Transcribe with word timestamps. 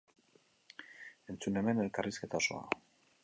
Entzun 1.33 1.61
hemen 1.61 1.83
elkarrizketa 1.85 2.39
osoa. 2.45 2.65